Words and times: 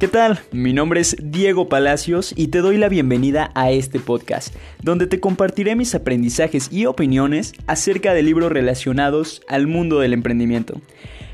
¿Qué 0.00 0.08
tal? 0.08 0.40
Mi 0.50 0.72
nombre 0.72 1.02
es 1.02 1.14
Diego 1.22 1.68
Palacios 1.68 2.32
y 2.34 2.48
te 2.48 2.60
doy 2.60 2.78
la 2.78 2.88
bienvenida 2.88 3.50
a 3.54 3.70
este 3.70 4.00
podcast, 4.00 4.56
donde 4.82 5.06
te 5.06 5.20
compartiré 5.20 5.76
mis 5.76 5.94
aprendizajes 5.94 6.72
y 6.72 6.86
opiniones 6.86 7.52
acerca 7.66 8.14
de 8.14 8.22
libros 8.22 8.50
relacionados 8.50 9.42
al 9.46 9.66
mundo 9.66 10.00
del 10.00 10.14
emprendimiento. 10.14 10.80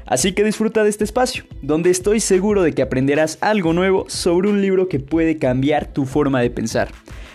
Así 0.04 0.32
que 0.32 0.42
disfruta 0.42 0.82
de 0.82 0.90
este 0.90 1.04
espacio, 1.04 1.44
donde 1.62 1.90
estoy 1.90 2.18
seguro 2.18 2.64
de 2.64 2.72
que 2.72 2.82
aprenderás 2.82 3.38
algo 3.40 3.72
nuevo 3.72 4.06
sobre 4.08 4.48
un 4.48 4.60
libro 4.60 4.88
que 4.88 4.98
puede 4.98 5.38
cambiar 5.38 5.92
tu 5.92 6.04
forma 6.04 6.40
de 6.40 6.50
pensar. 6.50 6.88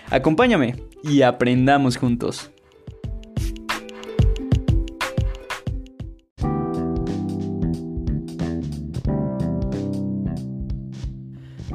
Acompáñame 0.10 0.84
y 1.02 1.22
aprendamos 1.22 1.96
juntos. 1.96 2.52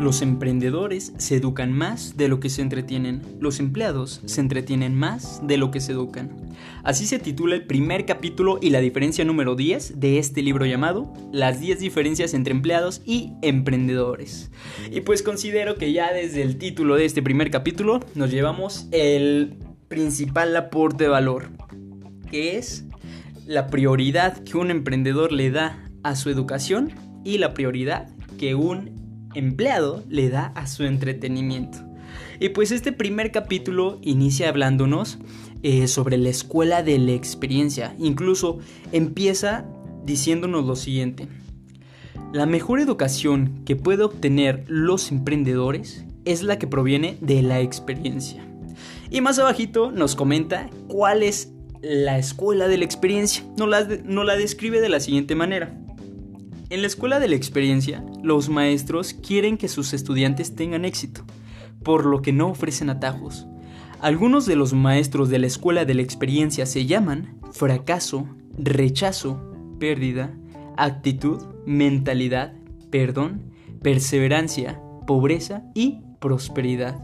Los 0.06 0.22
emprendedores 0.22 1.12
se 1.18 1.34
educan 1.34 1.72
más 1.72 2.16
de 2.16 2.28
lo 2.28 2.38
que 2.38 2.48
se 2.48 2.62
entretienen. 2.62 3.22
Los 3.40 3.58
empleados 3.58 4.20
se 4.24 4.40
entretienen 4.40 4.94
más 4.94 5.44
de 5.44 5.56
lo 5.56 5.72
que 5.72 5.80
se 5.80 5.90
educan. 5.90 6.30
Así 6.84 7.08
se 7.08 7.18
titula 7.18 7.56
el 7.56 7.66
primer 7.66 8.06
capítulo 8.06 8.60
y 8.62 8.70
la 8.70 8.78
diferencia 8.78 9.24
número 9.24 9.56
10 9.56 9.98
de 9.98 10.20
este 10.20 10.42
libro 10.42 10.64
llamado 10.64 11.12
Las 11.32 11.58
10 11.58 11.80
diferencias 11.80 12.34
entre 12.34 12.52
empleados 12.52 13.02
y 13.04 13.32
emprendedores. 13.42 14.52
Y 14.92 15.00
pues 15.00 15.24
considero 15.24 15.74
que 15.74 15.92
ya 15.92 16.12
desde 16.12 16.42
el 16.42 16.56
título 16.56 16.94
de 16.94 17.04
este 17.04 17.20
primer 17.20 17.50
capítulo 17.50 17.98
nos 18.14 18.30
llevamos 18.30 18.86
el 18.92 19.56
principal 19.88 20.54
aporte 20.54 21.02
de 21.02 21.10
valor, 21.10 21.48
que 22.30 22.58
es 22.58 22.84
la 23.44 23.66
prioridad 23.66 24.38
que 24.44 24.56
un 24.56 24.70
emprendedor 24.70 25.32
le 25.32 25.50
da 25.50 25.90
a 26.04 26.14
su 26.14 26.30
educación 26.30 26.92
y 27.24 27.38
la 27.38 27.54
prioridad 27.54 28.08
que 28.38 28.54
un 28.54 29.05
empleado 29.36 30.02
le 30.08 30.30
da 30.30 30.46
a 30.54 30.66
su 30.66 30.84
entretenimiento. 30.84 31.78
Y 32.40 32.50
pues 32.50 32.70
este 32.70 32.92
primer 32.92 33.32
capítulo 33.32 33.98
inicia 34.02 34.48
hablándonos 34.48 35.18
eh, 35.62 35.88
sobre 35.88 36.16
la 36.16 36.28
escuela 36.28 36.82
de 36.82 36.98
la 36.98 37.12
experiencia. 37.12 37.94
Incluso 37.98 38.58
empieza 38.92 39.64
diciéndonos 40.04 40.64
lo 40.64 40.76
siguiente. 40.76 41.28
La 42.32 42.46
mejor 42.46 42.80
educación 42.80 43.62
que 43.64 43.76
puede 43.76 44.04
obtener 44.04 44.64
los 44.68 45.10
emprendedores 45.10 46.04
es 46.24 46.42
la 46.42 46.58
que 46.58 46.66
proviene 46.66 47.16
de 47.20 47.42
la 47.42 47.60
experiencia. 47.60 48.44
Y 49.10 49.20
más 49.20 49.38
abajito 49.38 49.90
nos 49.92 50.16
comenta 50.16 50.68
cuál 50.88 51.22
es 51.22 51.52
la 51.80 52.18
escuela 52.18 52.68
de 52.68 52.78
la 52.78 52.84
experiencia. 52.84 53.44
Nos 53.56 53.68
la, 53.68 53.88
nos 54.04 54.26
la 54.26 54.36
describe 54.36 54.80
de 54.80 54.88
la 54.88 55.00
siguiente 55.00 55.34
manera. 55.34 55.74
En 56.68 56.80
la 56.80 56.88
escuela 56.88 57.20
de 57.20 57.28
la 57.28 57.36
experiencia, 57.36 58.04
los 58.24 58.48
maestros 58.48 59.14
quieren 59.14 59.56
que 59.56 59.68
sus 59.68 59.92
estudiantes 59.92 60.56
tengan 60.56 60.84
éxito, 60.84 61.22
por 61.84 62.04
lo 62.04 62.22
que 62.22 62.32
no 62.32 62.48
ofrecen 62.48 62.90
atajos. 62.90 63.46
Algunos 64.00 64.46
de 64.46 64.56
los 64.56 64.72
maestros 64.72 65.28
de 65.28 65.38
la 65.38 65.46
escuela 65.46 65.84
de 65.84 65.94
la 65.94 66.02
experiencia 66.02 66.66
se 66.66 66.84
llaman 66.84 67.38
fracaso, 67.52 68.26
rechazo, 68.58 69.40
pérdida, 69.78 70.34
actitud, 70.76 71.40
mentalidad, 71.66 72.52
perdón, 72.90 73.52
perseverancia, 73.80 74.80
pobreza 75.06 75.62
y 75.72 76.00
prosperidad. 76.18 76.98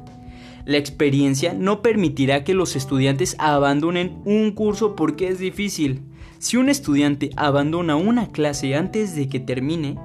La 0.65 0.79
experiencia 0.79 1.55
no 1.55 1.83
permitirá 1.83 2.43
que 2.43 2.55
los 2.55 2.75
estudiantes 2.75 3.37
abandonen 3.39 4.23
un 4.25 4.51
curso 4.51 4.97
porque 4.97 5.29
es 5.29 5.39
difícil, 5.39 6.03
si 6.43 6.57
un 6.57 6.69
estudiante 6.69 7.31
abandona 7.37 7.95
una 7.95 8.33
clase 8.33 8.75
antes 8.75 9.15
de 9.15 9.29
que 9.29 9.39
termine, 9.39 9.97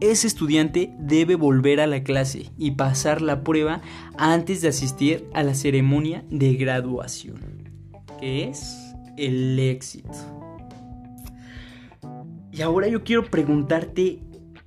ese 0.00 0.26
estudiante 0.26 0.94
debe 0.98 1.36
volver 1.36 1.80
a 1.80 1.86
la 1.86 2.02
clase 2.02 2.50
y 2.58 2.72
pasar 2.72 3.22
la 3.22 3.42
prueba 3.42 3.80
antes 4.18 4.60
de 4.60 4.68
asistir 4.68 5.26
a 5.32 5.42
la 5.42 5.54
ceremonia 5.54 6.22
de 6.28 6.52
graduación, 6.52 7.70
que 8.20 8.44
es 8.44 8.76
el 9.16 9.58
éxito. 9.58 10.12
Y 12.52 12.60
ahora 12.60 12.88
yo 12.88 13.02
quiero 13.02 13.30
preguntarte 13.30 14.20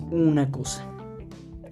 una 0.10 0.50
cosa. 0.50 0.84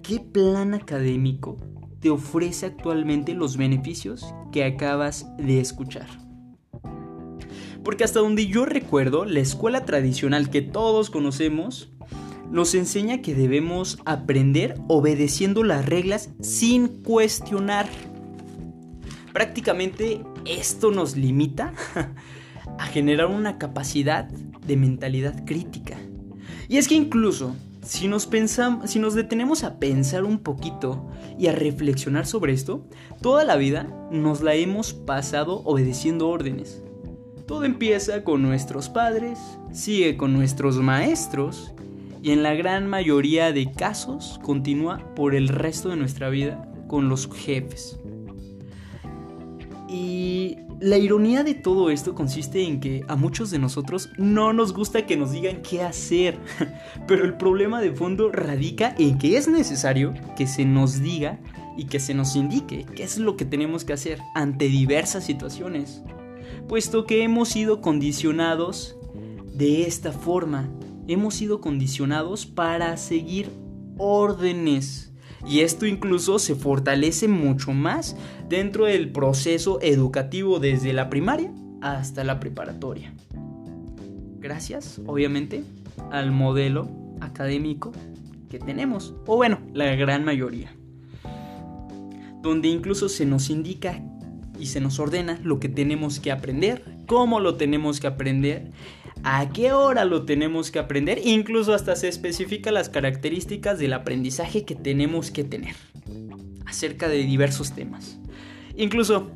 ¿Qué 0.04 0.20
plan 0.20 0.72
académico 0.72 1.56
te 1.98 2.10
ofrece 2.10 2.66
actualmente 2.66 3.34
los 3.34 3.56
beneficios 3.56 4.32
que 4.52 4.62
acabas 4.62 5.26
de 5.36 5.58
escuchar? 5.58 6.27
Porque 7.88 8.04
hasta 8.04 8.20
donde 8.20 8.48
yo 8.48 8.66
recuerdo, 8.66 9.24
la 9.24 9.40
escuela 9.40 9.86
tradicional 9.86 10.50
que 10.50 10.60
todos 10.60 11.08
conocemos 11.08 11.88
nos 12.50 12.74
enseña 12.74 13.22
que 13.22 13.34
debemos 13.34 13.96
aprender 14.04 14.74
obedeciendo 14.88 15.64
las 15.64 15.86
reglas 15.86 16.28
sin 16.42 16.88
cuestionar. 16.88 17.88
Prácticamente 19.32 20.20
esto 20.44 20.90
nos 20.90 21.16
limita 21.16 21.72
a 22.78 22.86
generar 22.88 23.28
una 23.28 23.56
capacidad 23.56 24.26
de 24.26 24.76
mentalidad 24.76 25.46
crítica. 25.46 25.96
Y 26.68 26.76
es 26.76 26.88
que 26.88 26.94
incluso 26.94 27.56
si 27.80 28.06
nos, 28.06 28.26
pensamos, 28.26 28.90
si 28.90 28.98
nos 28.98 29.14
detenemos 29.14 29.64
a 29.64 29.78
pensar 29.78 30.24
un 30.24 30.40
poquito 30.40 31.08
y 31.38 31.46
a 31.46 31.52
reflexionar 31.52 32.26
sobre 32.26 32.52
esto, 32.52 32.86
toda 33.22 33.44
la 33.44 33.56
vida 33.56 33.88
nos 34.12 34.42
la 34.42 34.52
hemos 34.52 34.92
pasado 34.92 35.62
obedeciendo 35.64 36.28
órdenes. 36.28 36.82
Todo 37.48 37.64
empieza 37.64 38.24
con 38.24 38.42
nuestros 38.42 38.90
padres, 38.90 39.38
sigue 39.72 40.18
con 40.18 40.34
nuestros 40.34 40.76
maestros 40.76 41.72
y 42.22 42.32
en 42.32 42.42
la 42.42 42.52
gran 42.52 42.86
mayoría 42.86 43.52
de 43.52 43.72
casos 43.72 44.38
continúa 44.42 44.98
por 45.14 45.34
el 45.34 45.48
resto 45.48 45.88
de 45.88 45.96
nuestra 45.96 46.28
vida 46.28 46.70
con 46.88 47.08
los 47.08 47.26
jefes. 47.34 47.98
Y 49.88 50.58
la 50.78 50.98
ironía 50.98 51.42
de 51.42 51.54
todo 51.54 51.88
esto 51.88 52.14
consiste 52.14 52.64
en 52.64 52.80
que 52.80 53.02
a 53.08 53.16
muchos 53.16 53.50
de 53.50 53.58
nosotros 53.58 54.10
no 54.18 54.52
nos 54.52 54.74
gusta 54.74 55.06
que 55.06 55.16
nos 55.16 55.32
digan 55.32 55.62
qué 55.62 55.82
hacer, 55.82 56.38
pero 57.08 57.24
el 57.24 57.38
problema 57.38 57.80
de 57.80 57.92
fondo 57.92 58.30
radica 58.30 58.94
en 58.98 59.16
que 59.16 59.38
es 59.38 59.48
necesario 59.48 60.12
que 60.36 60.46
se 60.46 60.66
nos 60.66 61.00
diga 61.00 61.38
y 61.78 61.86
que 61.86 61.98
se 61.98 62.12
nos 62.12 62.36
indique 62.36 62.84
qué 62.94 63.04
es 63.04 63.16
lo 63.16 63.38
que 63.38 63.46
tenemos 63.46 63.86
que 63.86 63.94
hacer 63.94 64.18
ante 64.34 64.66
diversas 64.66 65.24
situaciones 65.24 66.02
puesto 66.68 67.06
que 67.06 67.24
hemos 67.24 67.48
sido 67.48 67.80
condicionados 67.80 68.96
de 69.54 69.82
esta 69.82 70.12
forma. 70.12 70.68
Hemos 71.08 71.34
sido 71.34 71.60
condicionados 71.60 72.46
para 72.46 72.96
seguir 72.98 73.50
órdenes. 73.96 75.12
Y 75.46 75.60
esto 75.60 75.86
incluso 75.86 76.38
se 76.38 76.54
fortalece 76.54 77.26
mucho 77.26 77.72
más 77.72 78.16
dentro 78.48 78.84
del 78.84 79.10
proceso 79.10 79.80
educativo 79.80 80.60
desde 80.60 80.92
la 80.92 81.08
primaria 81.08 81.52
hasta 81.80 82.22
la 82.22 82.38
preparatoria. 82.38 83.14
Gracias, 84.40 85.00
obviamente, 85.06 85.64
al 86.10 86.32
modelo 86.32 86.88
académico 87.20 87.92
que 88.50 88.58
tenemos, 88.58 89.14
o 89.26 89.36
bueno, 89.36 89.60
la 89.72 89.94
gran 89.94 90.24
mayoría, 90.24 90.72
donde 92.42 92.68
incluso 92.68 93.08
se 93.08 93.26
nos 93.26 93.50
indica 93.50 94.02
y 94.58 94.66
se 94.66 94.80
nos 94.80 94.98
ordena 94.98 95.40
lo 95.42 95.60
que 95.60 95.68
tenemos 95.68 96.20
que 96.20 96.32
aprender, 96.32 96.84
cómo 97.06 97.40
lo 97.40 97.56
tenemos 97.56 98.00
que 98.00 98.06
aprender, 98.06 98.70
a 99.22 99.48
qué 99.50 99.72
hora 99.72 100.04
lo 100.04 100.24
tenemos 100.24 100.70
que 100.70 100.78
aprender, 100.78 101.20
incluso 101.24 101.74
hasta 101.74 101.96
se 101.96 102.08
especifica 102.08 102.70
las 102.72 102.88
características 102.88 103.78
del 103.78 103.92
aprendizaje 103.92 104.64
que 104.64 104.74
tenemos 104.74 105.30
que 105.30 105.44
tener 105.44 105.74
acerca 106.66 107.08
de 107.08 107.18
diversos 107.18 107.72
temas. 107.72 108.18
Incluso 108.76 109.32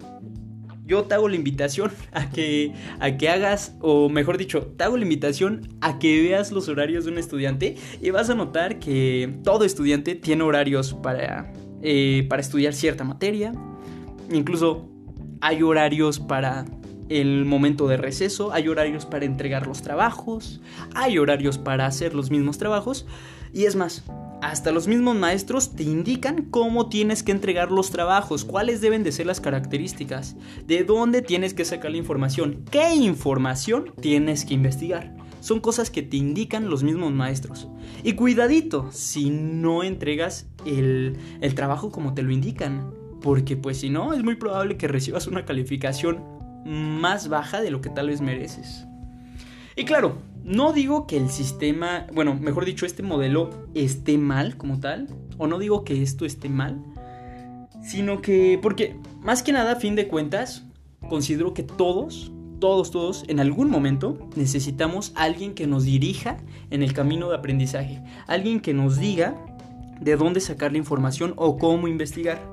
yo 0.85 1.05
te 1.05 1.15
hago 1.15 1.29
la 1.29 1.37
invitación 1.37 1.91
a 2.13 2.31
que, 2.31 2.73
a 3.01 3.17
que 3.17 3.29
hagas, 3.29 3.77
o 3.81 4.09
mejor 4.09 4.39
dicho, 4.39 4.67
te 4.77 4.85
hago 4.85 4.97
la 4.97 5.05
invitación 5.05 5.69
a 5.81 5.99
que 5.99 6.23
veas 6.23 6.53
los 6.53 6.69
horarios 6.69 7.05
de 7.05 7.13
un 7.13 7.19
estudiante 7.19 7.77
y 8.01 8.11
vas 8.11 8.31
a 8.31 8.35
notar 8.35 8.79
que 8.79 9.39
todo 9.43 9.65
estudiante 9.65 10.15
tiene 10.15 10.43
horarios 10.43 10.95
para, 10.95 11.53
eh, 11.83 12.27
para 12.29 12.43
estudiar 12.43 12.75
cierta 12.75 13.05
materia. 13.05 13.53
Incluso 14.31 14.92
hay 15.43 15.61
horarios 15.63 16.21
para 16.21 16.65
el 17.09 17.45
momento 17.45 17.89
de 17.89 17.97
receso, 17.97 18.53
hay 18.53 18.69
horarios 18.69 19.05
para 19.05 19.25
entregar 19.25 19.67
los 19.67 19.83
trabajos, 19.83 20.63
hay 20.95 21.19
horarios 21.19 21.59
para 21.59 21.85
hacer 21.85 22.15
los 22.15 22.31
mismos 22.31 22.59
trabajos 22.59 23.07
y 23.53 23.65
es 23.65 23.75
más, 23.75 24.05
hasta 24.41 24.71
los 24.71 24.87
mismos 24.87 25.17
maestros 25.17 25.75
te 25.75 25.83
indican 25.83 26.47
cómo 26.49 26.89
tienes 26.89 27.25
que 27.25 27.33
entregar 27.33 27.73
los 27.73 27.91
trabajos, 27.91 28.45
cuáles 28.45 28.81
deben 28.81 29.03
de 29.03 29.11
ser 29.11 29.27
las 29.27 29.41
características, 29.41 30.37
de 30.67 30.85
dónde 30.85 31.23
tienes 31.23 31.55
que 31.55 31.65
sacar 31.65 31.91
la 31.91 31.99
información, 31.99 32.65
qué 32.71 32.95
información 32.95 33.93
tienes 34.01 34.45
que 34.45 34.55
investigar. 34.55 35.17
Son 35.41 35.59
cosas 35.59 35.91
que 35.91 36.03
te 36.03 36.17
indican 36.17 36.71
los 36.71 36.85
mismos 36.85 37.13
maestros. 37.13 37.67
Y 38.05 38.13
cuidadito 38.13 38.93
si 38.93 39.31
no 39.31 39.83
entregas 39.83 40.47
el, 40.65 41.17
el 41.41 41.55
trabajo 41.57 41.91
como 41.91 42.15
te 42.15 42.23
lo 42.23 42.31
indican 42.31 43.02
porque 43.23 43.57
pues 43.57 43.79
si 43.79 43.91
no, 43.91 44.13
es 44.13 44.23
muy 44.23 44.35
probable 44.35 44.77
que 44.77 44.89
recibas 44.89 45.27
una 45.27 45.45
calificación 45.45 46.21
más 46.65 47.29
baja 47.29 47.61
de 47.61 47.71
lo 47.71 47.81
que 47.81 47.91
tal 47.91 48.09
vez 48.09 48.21
mereces. 48.21 48.87
Y 49.77 49.85
claro, 49.85 50.19
no 50.45 50.73
digo 50.73 51.07
que 51.07 51.17
el 51.17 51.31
sistema, 51.31 52.07
bueno, 52.13 52.35
mejor 52.35 52.65
dicho, 52.65 52.85
este 52.85 53.03
modelo 53.03 53.69
esté 53.75 54.19
mal 54.19 54.57
como 54.57 54.81
tal, 54.81 55.09
o 55.39 55.47
no 55.47 55.59
digo 55.59 55.85
que 55.85 56.03
esto 56.03 56.27
esté 56.27 56.49
mal, 56.49 56.83
sino 57.83 58.21
que, 58.21 58.59
porque 58.61 58.97
más 59.21 59.43
que 59.43 59.53
nada, 59.53 59.73
a 59.73 59.77
fin 59.77 59.97
de 59.97 60.09
cuentas, 60.09 60.65
considero 61.09 61.55
que 61.55 61.63
todos, 61.63 62.33
todos, 62.61 62.91
todos, 62.91 63.25
en 63.29 63.41
algún 63.41 63.71
momento 63.71 64.29
necesitamos 64.37 65.13
alguien 65.15 65.55
que 65.55 65.67
nos 65.67 65.85
dirija 65.85 66.37
en 66.71 66.83
el 66.83 66.93
camino 66.93 67.29
de 67.29 67.37
aprendizaje, 67.37 68.03
alguien 68.27 68.61
que 68.61 68.75
nos 68.75 68.99
diga 68.99 69.35
de 70.01 70.17
dónde 70.17 70.41
sacar 70.41 70.73
la 70.73 70.79
información 70.79 71.35
o 71.37 71.57
cómo 71.57 71.89
investigar, 71.89 72.52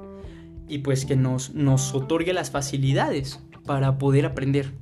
y 0.69 0.80
pues 0.80 1.06
que 1.06 1.16
nos, 1.16 1.54
nos 1.54 1.94
otorgue 1.94 2.31
las 2.31 2.51
facilidades 2.51 3.39
para 3.66 3.98
poder 3.98 4.25
aprender 4.25 4.74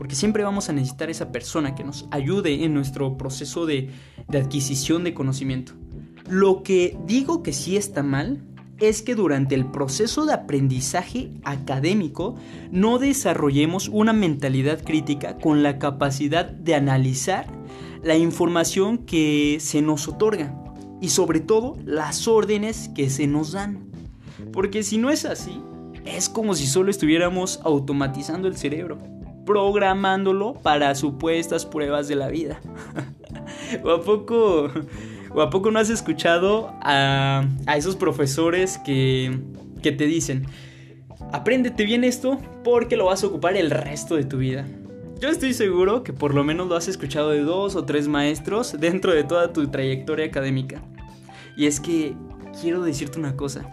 porque 0.00 0.14
siempre 0.14 0.44
vamos 0.44 0.70
a 0.70 0.72
necesitar 0.72 1.10
esa 1.10 1.30
persona 1.30 1.74
que 1.74 1.84
nos 1.84 2.06
ayude 2.10 2.64
en 2.64 2.72
nuestro 2.72 3.18
proceso 3.18 3.66
de, 3.66 3.90
adquisición 4.32 5.04
de 5.04 5.12
conocimiento. 5.12 5.74
Lo 6.26 6.62
que 6.62 6.96
digo 7.06 7.42
que 7.42 7.52
sí 7.52 7.76
está 7.76 8.02
mal 8.02 8.42
es 8.78 9.02
que 9.02 9.14
durante 9.14 9.54
el 9.54 9.66
proceso 9.66 10.24
de 10.24 10.32
aprendizaje 10.32 11.32
académico 11.44 12.36
no 12.72 12.98
desarrollemos 12.98 13.88
una 13.88 14.14
mentalidad 14.14 14.82
crítica 14.82 15.36
con 15.36 15.62
la 15.62 15.78
capacidad 15.78 16.46
de 16.46 16.74
analizar 16.74 17.46
la 18.02 18.16
información 18.16 19.04
que 19.04 19.58
se 19.60 19.82
nos 19.82 20.08
otorga 20.08 20.58
y 21.02 21.10
sobre 21.10 21.40
todo 21.40 21.76
las 21.84 22.26
órdenes 22.26 22.88
que 22.94 23.10
se 23.10 23.26
nos 23.26 23.52
dan. 23.52 23.89
Porque 24.52 24.82
si 24.82 24.98
no 24.98 25.10
es 25.10 25.24
así, 25.24 25.60
es 26.04 26.28
como 26.28 26.54
si 26.54 26.66
solo 26.66 26.90
estuviéramos 26.90 27.60
automatizando 27.64 28.48
el 28.48 28.56
cerebro 28.56 28.98
programándolo 29.50 30.54
para 30.54 30.94
supuestas 30.94 31.66
pruebas 31.66 32.06
de 32.06 32.14
la 32.14 32.28
vida. 32.28 32.60
¿O 33.84 33.90
a 33.90 34.00
poco, 34.00 34.70
o 35.34 35.40
a 35.40 35.50
poco 35.50 35.70
no 35.70 35.80
has 35.80 35.90
escuchado 35.90 36.72
a, 36.82 37.44
esos 37.76 37.96
profesores 37.96 38.78
que, 38.78 39.40
que 39.82 39.90
te 39.90 40.06
dicen, 40.06 40.46
apréndete 41.32 41.84
bien 41.84 42.04
esto 42.04 42.38
porque 42.62 42.96
lo 42.96 43.06
vas 43.06 43.24
a 43.24 43.26
ocupar 43.26 43.56
el 43.56 43.70
resto 43.70 44.14
de 44.14 44.24
tu 44.24 44.38
vida? 44.38 44.66
Yo 45.20 45.28
estoy 45.28 45.52
seguro 45.52 46.02
que 46.02 46.12
por 46.12 46.32
lo 46.32 46.44
menos 46.44 46.68
lo 46.68 46.76
has 46.76 46.88
escuchado 46.88 47.30
de 47.30 47.40
dos 47.40 47.76
o 47.76 47.84
tres 47.84 48.08
maestros 48.08 48.76
dentro 48.78 49.12
de 49.12 49.24
toda 49.24 49.52
tu 49.52 49.66
trayectoria 49.68 50.26
académica. 50.26 50.80
Y 51.56 51.66
es 51.66 51.80
que 51.80 52.14
quiero 52.60 52.82
decirte 52.82 53.18
una 53.18 53.36
cosa. 53.36 53.68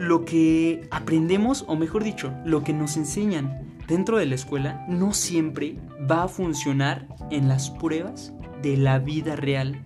Lo 0.00 0.24
que 0.24 0.88
aprendemos, 0.90 1.66
o 1.68 1.76
mejor 1.76 2.02
dicho, 2.04 2.32
lo 2.46 2.64
que 2.64 2.72
nos 2.72 2.96
enseñan 2.96 3.76
dentro 3.86 4.16
de 4.16 4.24
la 4.24 4.34
escuela 4.34 4.86
no 4.88 5.12
siempre 5.12 5.76
va 6.10 6.22
a 6.22 6.28
funcionar 6.28 7.06
en 7.30 7.48
las 7.48 7.68
pruebas 7.68 8.32
de 8.62 8.78
la 8.78 8.98
vida 8.98 9.36
real. 9.36 9.82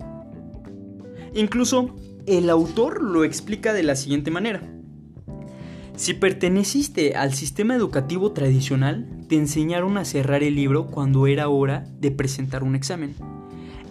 Incluso 1.33 1.97
el 2.27 2.49
autor 2.49 3.03
lo 3.03 3.25
explica 3.25 3.73
de 3.73 3.83
la 3.83 3.97
siguiente 3.97 4.31
manera. 4.31 4.61
Si 5.97 6.13
perteneciste 6.13 7.15
al 7.15 7.33
sistema 7.33 7.75
educativo 7.75 8.31
tradicional, 8.31 9.25
te 9.27 9.35
enseñaron 9.35 9.97
a 9.97 10.05
cerrar 10.05 10.43
el 10.43 10.55
libro 10.55 10.87
cuando 10.87 11.27
era 11.27 11.49
hora 11.49 11.83
de 11.99 12.11
presentar 12.11 12.63
un 12.63 12.75
examen. 12.75 13.15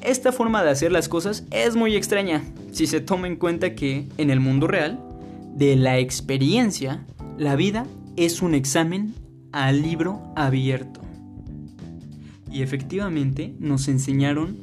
Esta 0.00 0.32
forma 0.32 0.65
de 0.65 0.71
hacer 0.71 0.91
las 0.91 1.11
cosas 1.11 1.44
es 1.50 1.76
muy 1.76 1.97
extraña 1.97 2.43
si 2.73 2.87
se 2.87 3.03
toma 3.03 3.26
en 3.26 3.37
cuenta 3.37 3.75
que 3.75 4.06
en 4.17 4.31
el 4.31 4.41
mundo 4.41 4.67
real, 4.67 4.99
de 5.54 5.76
la 5.76 5.98
experiencia, 5.98 7.06
la 7.38 7.54
vida 7.54 7.86
es 8.16 8.42
un 8.42 8.54
examen 8.54 9.14
al 9.52 9.82
libro 9.82 10.20
abierto. 10.34 11.00
Y 12.50 12.62
efectivamente 12.62 13.54
nos 13.60 13.86
enseñaron 13.88 14.56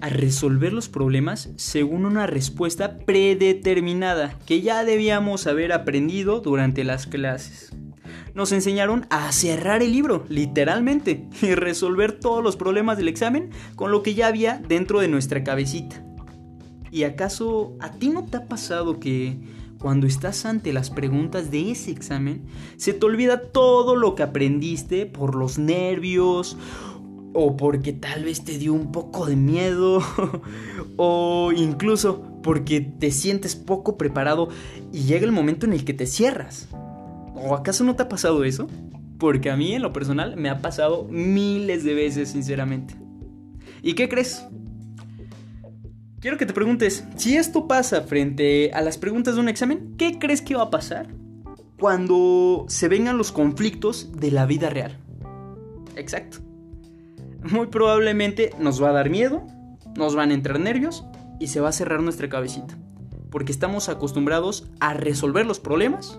a 0.00 0.08
resolver 0.08 0.72
los 0.72 0.88
problemas 0.88 1.50
según 1.56 2.06
una 2.06 2.26
respuesta 2.26 2.98
predeterminada 2.98 4.38
que 4.46 4.62
ya 4.62 4.84
debíamos 4.84 5.46
haber 5.46 5.72
aprendido 5.72 6.40
durante 6.40 6.84
las 6.84 7.06
clases. 7.06 7.74
Nos 8.34 8.50
enseñaron 8.52 9.06
a 9.10 9.30
cerrar 9.30 9.82
el 9.82 9.92
libro, 9.92 10.24
literalmente, 10.28 11.28
y 11.42 11.54
resolver 11.54 12.18
todos 12.18 12.42
los 12.42 12.56
problemas 12.56 12.96
del 12.96 13.08
examen 13.08 13.50
con 13.76 13.90
lo 13.92 14.02
que 14.02 14.14
ya 14.14 14.26
había 14.26 14.60
dentro 14.66 15.00
de 15.00 15.08
nuestra 15.08 15.44
cabecita. 15.44 16.02
¿Y 16.90 17.04
acaso 17.04 17.76
a 17.80 17.90
ti 17.92 18.08
no 18.08 18.24
te 18.24 18.38
ha 18.38 18.46
pasado 18.46 19.00
que 19.00 19.38
cuando 19.84 20.06
estás 20.06 20.46
ante 20.46 20.72
las 20.72 20.88
preguntas 20.88 21.50
de 21.50 21.70
ese 21.70 21.90
examen, 21.90 22.46
se 22.78 22.94
te 22.94 23.04
olvida 23.04 23.42
todo 23.52 23.96
lo 23.96 24.14
que 24.14 24.22
aprendiste 24.22 25.04
por 25.04 25.34
los 25.34 25.58
nervios 25.58 26.56
o 27.34 27.58
porque 27.58 27.92
tal 27.92 28.24
vez 28.24 28.44
te 28.44 28.56
dio 28.56 28.72
un 28.72 28.92
poco 28.92 29.26
de 29.26 29.36
miedo 29.36 29.98
o 30.96 31.52
incluso 31.54 32.40
porque 32.42 32.80
te 32.80 33.10
sientes 33.10 33.56
poco 33.56 33.98
preparado 33.98 34.48
y 34.90 35.00
llega 35.00 35.26
el 35.26 35.32
momento 35.32 35.66
en 35.66 35.74
el 35.74 35.84
que 35.84 35.92
te 35.92 36.06
cierras. 36.06 36.66
¿O 37.34 37.54
acaso 37.54 37.84
no 37.84 37.94
te 37.94 38.04
ha 38.04 38.08
pasado 38.08 38.42
eso? 38.44 38.68
Porque 39.18 39.50
a 39.50 39.56
mí 39.58 39.74
en 39.74 39.82
lo 39.82 39.92
personal 39.92 40.34
me 40.38 40.48
ha 40.48 40.62
pasado 40.62 41.06
miles 41.10 41.84
de 41.84 41.92
veces, 41.92 42.30
sinceramente. 42.30 42.94
¿Y 43.82 43.92
qué 43.92 44.08
crees? 44.08 44.46
Quiero 46.24 46.38
que 46.38 46.46
te 46.46 46.54
preguntes, 46.54 47.04
si 47.16 47.36
esto 47.36 47.68
pasa 47.68 48.00
frente 48.00 48.70
a 48.72 48.80
las 48.80 48.96
preguntas 48.96 49.34
de 49.34 49.42
un 49.42 49.50
examen, 49.50 49.94
¿qué 49.98 50.18
crees 50.18 50.40
que 50.40 50.54
va 50.54 50.62
a 50.62 50.70
pasar 50.70 51.08
cuando 51.78 52.64
se 52.66 52.88
vengan 52.88 53.18
los 53.18 53.30
conflictos 53.30 54.10
de 54.10 54.30
la 54.30 54.46
vida 54.46 54.70
real? 54.70 54.98
Exacto. 55.96 56.38
Muy 57.42 57.66
probablemente 57.66 58.52
nos 58.58 58.82
va 58.82 58.88
a 58.88 58.92
dar 58.92 59.10
miedo, 59.10 59.46
nos 59.98 60.14
van 60.14 60.30
a 60.30 60.32
entrar 60.32 60.58
nervios 60.58 61.04
y 61.40 61.48
se 61.48 61.60
va 61.60 61.68
a 61.68 61.72
cerrar 61.72 62.00
nuestra 62.00 62.30
cabecita. 62.30 62.74
Porque 63.30 63.52
estamos 63.52 63.90
acostumbrados 63.90 64.70
a 64.80 64.94
resolver 64.94 65.44
los 65.44 65.60
problemas 65.60 66.18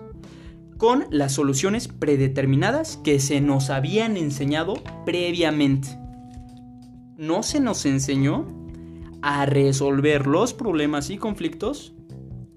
con 0.76 1.06
las 1.10 1.32
soluciones 1.32 1.88
predeterminadas 1.88 2.96
que 2.98 3.18
se 3.18 3.40
nos 3.40 3.70
habían 3.70 4.16
enseñado 4.16 4.74
previamente. 5.04 5.98
No 7.16 7.42
se 7.42 7.58
nos 7.58 7.84
enseñó 7.86 8.65
a 9.26 9.44
resolver 9.44 10.28
los 10.28 10.54
problemas 10.54 11.10
y 11.10 11.18
conflictos 11.18 11.92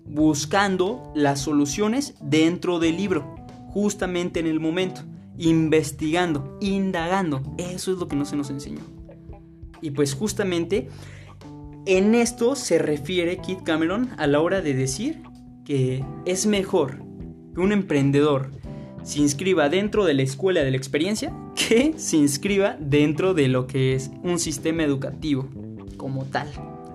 buscando 0.06 1.12
las 1.16 1.42
soluciones 1.42 2.14
dentro 2.22 2.78
del 2.78 2.96
libro, 2.96 3.36
justamente 3.70 4.40
en 4.40 4.46
el 4.46 4.60
momento, 4.60 5.02
investigando, 5.40 6.60
indagando. 6.62 7.42
Eso 7.58 7.92
es 7.92 7.98
lo 7.98 8.08
que 8.08 8.16
no 8.16 8.24
se 8.24 8.36
nos 8.36 8.52
enseñó. 8.52 8.82
Y 9.82 9.90
pues 9.90 10.14
justamente 10.14 10.90
en 11.88 12.14
esto 12.14 12.56
se 12.56 12.78
refiere 12.78 13.38
Kit 13.38 13.64
Cameron 13.64 14.12
a 14.20 14.28
la 14.28 14.40
hora 14.40 14.62
de 14.62 14.76
decir 14.76 15.24
que 15.66 16.06
es 16.26 16.46
mejor 16.46 17.04
que 17.56 17.62
un 17.62 17.72
emprendedor 17.72 18.52
se 19.02 19.22
inscriba 19.22 19.70
dentro 19.70 20.06
de 20.06 20.14
la 20.14 20.22
escuela 20.22 20.62
de 20.62 20.70
la 20.70 20.78
experiencia 20.78 21.34
que 21.56 21.96
se 21.98 22.18
inscriba 22.18 22.78
dentro 22.80 23.34
de 23.34 23.48
lo 23.48 23.66
que 23.66 23.96
es 23.96 24.12
un 24.22 24.38
sistema 24.38 24.84
educativo 24.84 25.50
como 26.00 26.26
tal, 26.26 26.48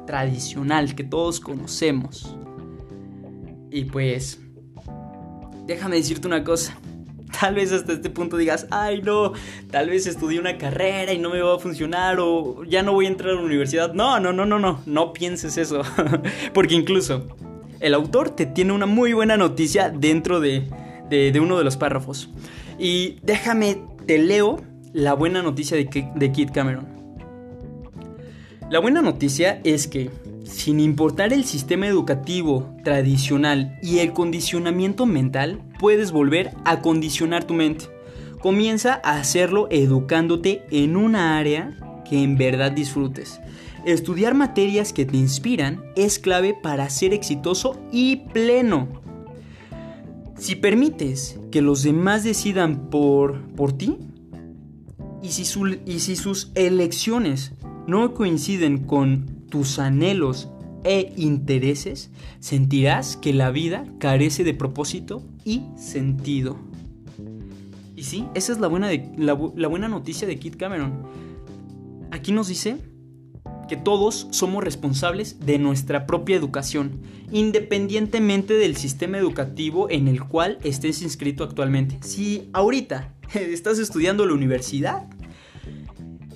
tradicional, 0.07 0.97
que 0.97 1.05
todos 1.05 1.39
conocemos. 1.39 2.35
Y 3.71 3.85
pues, 3.85 4.41
déjame 5.67 5.97
decirte 5.97 6.27
una 6.27 6.43
cosa. 6.43 6.77
Tal 7.41 7.55
vez 7.55 7.71
hasta 7.73 7.93
este 7.93 8.11
punto 8.11 8.37
digas, 8.37 8.69
ay 8.71 9.03
no, 9.03 9.33
tal 9.69 9.91
vez 9.91 10.07
estudié 10.07 10.39
una 10.39 10.57
carrera 10.57 11.13
y 11.13 11.19
no 11.19 11.31
me 11.31 11.41
va 11.41 11.57
a 11.57 11.59
funcionar 11.59 12.21
o 12.21 12.63
ya 12.63 12.85
no 12.85 12.93
voy 12.93 13.07
a 13.07 13.09
entrar 13.09 13.31
a 13.31 13.35
la 13.35 13.43
universidad. 13.43 13.93
No, 13.93 14.21
no, 14.21 14.33
no, 14.33 14.47
no, 14.47 14.61
no, 14.61 14.81
no 14.87 15.13
pienses 15.13 15.59
eso. 15.59 15.83
Porque 16.55 16.77
incluso 16.77 17.27
el 17.81 17.93
autor 17.95 18.31
te 18.31 18.47
tiene 18.47 18.73
una 18.73 18.87
muy 18.87 19.15
buena 19.15 19.37
noticia 19.37 19.91
dentro 19.91 20.39
de, 20.39 20.69
de, 21.11 21.41
uno 21.41 21.59
de 21.59 21.65
los 21.65 21.77
párrafos. 21.77 22.31
Y 22.79 23.17
déjame, 23.25 23.83
te 24.07 24.19
leo 24.19 24.63
la 24.93 25.15
buena 25.15 25.43
noticia 25.43 25.77
de, 25.77 26.09
de 26.15 26.33
Kit 26.33 26.53
Cameron. 26.53 26.94
La 28.71 28.79
buena 28.79 29.03
noticia 29.03 29.61
es 29.63 29.87
que, 29.87 30.11
sin 30.45 30.81
importar 30.81 31.35
el 31.35 31.45
sistema 31.45 31.87
educativo 31.87 32.75
tradicional 32.83 33.79
y 33.83 33.99
el 33.99 34.15
condicionamiento 34.15 35.05
mental, 35.05 35.61
puedes 35.79 36.13
volver 36.13 36.53
a 36.65 36.81
condicionar 36.81 37.45
tu 37.45 37.53
mente. 37.53 37.87
Comienza 38.41 39.01
a 39.05 39.19
hacerlo 39.19 39.69
educándote 39.71 40.65
en 40.71 40.97
una 40.97 41.37
área 41.37 41.77
que 42.09 42.23
en 42.23 42.39
verdad 42.39 42.73
disfrutes. 42.73 43.39
Estudiar 43.85 44.35
materias 44.35 44.95
que 44.95 45.05
te 45.05 45.19
inspiran 45.19 45.85
es 45.95 46.19
clave 46.19 46.57
para 46.61 46.89
ser 46.89 47.13
exitoso 47.13 47.79
y 47.93 48.17
pleno. 48.33 48.89
Si 50.39 50.57
permites 50.57 51.39
que 51.53 51.61
los 51.61 51.83
demás 51.83 52.25
decidan 52.25 52.89
por, 52.89 53.43
por 53.53 53.75
ti, 53.75 53.99
y 55.23 55.29
si, 55.29 55.45
y 55.87 56.01
si 56.01 56.17
sus 56.17 56.51
elecciones 56.55 57.53
no 57.87 58.15
coinciden 58.15 58.79
con 58.79 59.27
tus 59.49 59.79
anhelos 59.79 60.49
e 60.85 61.13
intereses, 61.17 62.11
sentirás 62.41 63.17
que 63.17 63.33
la 63.33 63.51
vida 63.51 63.87
carece 63.99 64.45
de 64.45 64.55
propósito 64.55 65.23
y 65.45 65.63
sentido. 65.77 66.57
Y 67.97 68.03
sí, 68.03 68.27
esa 68.35 68.53
es 68.53 68.59
la 68.59 68.69
buena, 68.69 68.91
la, 69.17 69.35
buena 69.35 69.89
noticia 69.89 70.27
de 70.27 70.39
Kit 70.39 70.57
Cameron. 70.57 70.93
aquí 72.11 72.33
nos 72.33 72.49
dice 72.49 72.77
que 73.69 73.77
todos 73.77 74.27
somos 74.31 74.63
responsables 74.63 75.41
de 75.41 75.59
nuestra 75.59 76.07
propia 76.07 76.37
educación, 76.37 77.01
independientemente 77.33 78.55
del 78.55 78.77
sistema 78.77 79.17
educativo 79.17 79.89
en 79.89 80.07
el 80.09 80.23
cual 80.23 80.59
estés 80.65 81.01
inscrito 81.01 81.45
actualmente. 81.45 81.99
Si 82.03 82.51
ahorita 82.53 83.15
estás 83.35 83.79
estudiando 83.79 84.27
la 84.27 84.35
universidad, 84.35 85.09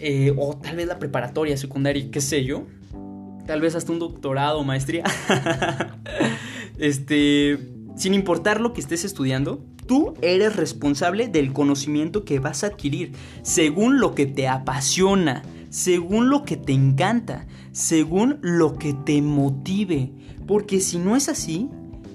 eh, 0.01 0.35
o 0.37 0.57
tal 0.57 0.77
vez 0.77 0.87
la 0.87 0.99
preparatoria, 0.99 1.57
secundaria, 1.57 2.11
qué 2.11 2.21
sé 2.21 2.45
yo, 2.45 2.67
tal 3.47 3.61
vez 3.61 3.75
hasta 3.75 3.93
un 3.93 3.99
doctorado, 3.99 4.63
maestría, 4.65 5.05
este, 6.79 7.59
sin 7.97 8.15
importar 8.15 8.61
lo 8.61 8.73
que 8.73 8.81
estés 8.81 9.05
estudiando, 9.05 9.65
tú 9.87 10.15
eres 10.21 10.55
responsable 10.55 11.29
del 11.29 11.53
conocimiento 11.53 12.25
que 12.25 12.39
vas 12.39 12.63
a 12.63 12.69
adquirir, 12.69 13.13
según 13.43 14.01
lo 14.01 14.15
que 14.15 14.27
te 14.27 14.47
apasiona, 14.47 15.43
según 15.71 16.31
lo 16.31 16.45
que 16.45 16.57
te 16.57 16.73
encanta, 16.73 17.47
según 17.73 18.39
lo 18.43 18.77
que 18.77 18.95
te 18.95 19.21
motive. 19.23 20.13
Porque 20.47 20.81
si 20.81 20.99
no 20.99 21.17
es 21.17 21.29
así, 21.29 21.69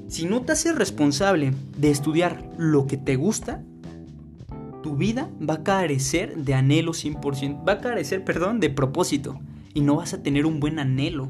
si 0.08 0.26
no 0.26 0.42
te 0.42 0.54
haces 0.54 0.76
responsable 0.76 1.54
de 1.78 1.90
estudiar 1.90 2.48
lo 2.58 2.86
que 2.88 2.98
te 2.98 3.16
gusta, 3.16 3.64
tu 4.84 4.96
vida 4.96 5.32
va 5.42 5.56
a 5.56 5.64
carecer 5.64 6.36
de 6.38 6.54
anhelo 6.54 6.92
100%, 6.92 7.68
va 7.68 7.74
a 7.74 7.82
carecer, 7.82 8.24
perdón, 8.24 8.60
de 8.60 8.70
propósito 8.70 9.40
y 9.74 9.82
no 9.82 9.96
vas 9.96 10.14
a 10.14 10.22
tener 10.22 10.46
un 10.46 10.60
buen 10.60 10.78
anhelo. 10.78 11.30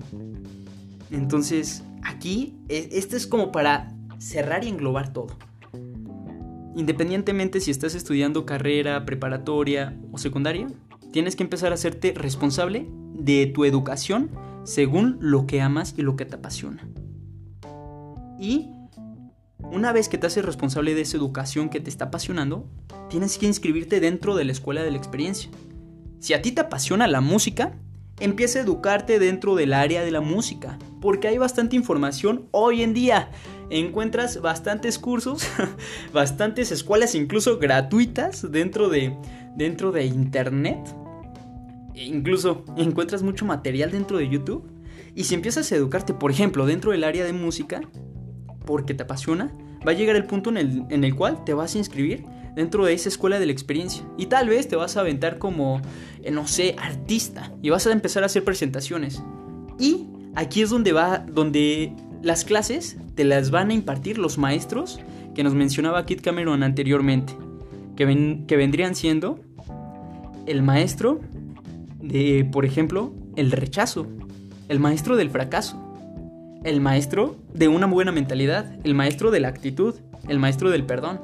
Entonces, 1.10 1.84
aquí, 2.04 2.58
e, 2.68 2.90
este 2.92 3.16
es 3.16 3.26
como 3.26 3.54
para 3.54 3.96
cerrar 4.18 4.66
y 4.66 4.68
englobar 4.68 5.14
todo. 5.14 5.38
Independientemente 6.76 7.62
si 7.62 7.72
estás 7.72 7.96
estudiando 7.96 8.46
carrera, 8.46 9.06
preparatoria 9.06 9.98
o 10.12 10.18
secundaria, 10.18 10.68
tienes 11.12 11.38
que 11.38 11.44
empezar 11.44 11.72
a 11.72 11.76
hacerte 11.76 12.14
responsable 12.14 12.90
de 13.14 13.46
tu 13.46 13.64
educación 13.64 14.32
según 14.64 15.18
lo 15.22 15.46
que 15.46 15.62
amas 15.62 15.94
y 15.98 16.02
lo 16.02 16.16
que 16.16 16.26
te 16.26 16.36
apasiona. 16.36 16.86
Y 18.40 18.72
una 19.60 19.94
vez 19.94 20.10
que 20.10 20.18
te 20.18 20.28
haces 20.28 20.44
responsable 20.44 20.96
de 20.96 21.02
esa 21.02 21.18
educación 21.18 21.70
que 21.70 21.80
te 21.80 21.90
está 21.90 22.06
apasionando, 22.06 22.68
tienes 23.10 23.38
que 23.38 23.46
inscribirte 23.46 24.00
dentro 24.00 24.36
de 24.36 24.46
la 24.46 24.52
escuela 24.52 24.84
de 24.84 24.92
la 24.92 24.98
experiencia. 24.98 25.50
Si 26.20 26.34
a 26.34 26.42
ti 26.42 26.52
te 26.52 26.62
apasiona 26.62 27.08
la 27.08 27.22
música, 27.22 27.74
empieza 28.20 28.60
a 28.60 28.62
educarte 28.62 29.20
dentro 29.20 29.56
del 29.56 29.74
área 29.74 30.04
de 30.04 30.12
la 30.12 30.22
música, 30.22 30.78
porque 31.02 31.28
hay 31.28 31.38
bastante 31.38 31.76
información 31.76 32.48
hoy 32.52 32.82
en 32.82 32.94
día. 32.94 33.30
Encuentras 33.70 34.42
bastantes 34.42 35.00
cursos, 35.00 35.48
bastantes 36.14 36.72
escuelas 36.72 37.16
incluso 37.16 37.58
gratuitas 37.58 38.50
dentro 38.52 38.90
de, 38.90 39.16
dentro 39.56 39.92
de 39.92 40.06
internet 40.06 40.80
e 41.96 42.06
incluso 42.06 42.64
encuentras 42.78 43.24
mucho 43.24 43.46
material 43.46 43.92
dentro 43.92 44.18
de 44.18 44.30
YouTube. 44.30 44.70
Y 45.16 45.26
si 45.26 45.36
empiezas 45.36 45.72
a 45.72 45.76
educarte, 45.76 46.14
por 46.14 46.32
ejemplo, 46.32 46.66
dentro 46.66 46.92
del 46.92 47.04
área 47.04 47.26
de 47.26 47.34
música, 47.34 47.82
porque 48.66 48.94
te 48.94 49.04
apasiona, 49.04 49.54
va 49.86 49.92
a 49.92 49.96
llegar 49.96 50.16
el 50.16 50.26
punto 50.26 50.50
en 50.50 50.58
el, 50.58 50.86
en 50.90 51.04
el 51.04 51.16
cual 51.16 51.44
te 51.44 51.54
vas 51.54 51.76
a 51.76 51.78
inscribir 51.78 52.24
dentro 52.56 52.86
de 52.86 52.94
esa 52.94 53.10
escuela 53.10 53.40
de 53.40 53.46
la 53.46 53.52
experiencia. 53.52 54.04
Y 54.18 54.28
tal 54.28 54.50
vez 54.50 54.68
te 54.68 54.76
vas 54.76 54.98
a 54.98 55.02
aventar 55.02 55.38
como, 55.38 55.82
eh, 56.22 56.32
no 56.32 56.48
sé, 56.48 56.76
artista. 56.78 57.52
Y 57.62 57.70
vas 57.70 57.88
a 57.88 57.92
empezar 57.92 58.24
a 58.24 58.28
hacer 58.28 58.44
presentaciones. 58.44 59.22
Y 59.80 60.08
aquí 60.36 60.62
es 60.62 60.70
donde 60.70 60.94
va, 60.94 61.20
donde 61.20 61.94
las 62.22 62.46
clases 62.46 62.98
te 63.16 63.24
las 63.24 63.52
van 63.52 63.70
a 63.70 63.74
impartir 63.74 64.18
los 64.18 64.38
maestros 64.38 65.00
que 65.36 65.44
nos 65.44 65.54
mencionaba 65.54 66.06
Kit 66.06 66.22
Cameron 66.22 66.64
anteriormente. 66.64 67.34
Que, 67.96 68.44
que 68.48 68.58
vendrían 68.58 68.96
siendo 68.96 69.40
el 70.48 70.64
maestro 70.64 71.22
de, 72.02 72.48
por 72.52 72.66
ejemplo, 72.66 73.14
el 73.36 73.52
rechazo, 73.52 74.08
el 74.68 74.80
maestro 74.80 75.16
del 75.16 75.30
fracaso, 75.30 75.80
el 76.64 76.82
maestro 76.82 77.38
de 77.54 77.68
una 77.68 77.86
buena 77.86 78.12
mentalidad, 78.12 78.78
el 78.84 78.96
maestro 78.96 79.32
de 79.32 79.40
la 79.40 79.50
actitud, 79.50 79.96
el 80.28 80.40
maestro 80.40 80.70
del 80.70 80.86
perdón, 80.86 81.20